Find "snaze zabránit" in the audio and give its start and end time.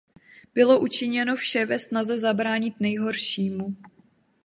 1.79-2.79